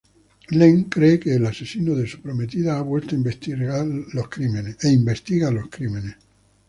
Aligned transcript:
Len 0.49 0.85
cree 0.89 1.19
que 1.19 1.35
el 1.35 1.45
asesino 1.45 1.93
de 1.93 2.07
su 2.07 2.21
prometida 2.23 2.75
ha 2.75 2.81
vuelto 2.81 3.13
e 3.13 3.17
investiga 4.91 5.51
los 5.51 5.69
crímenes. 5.69 6.15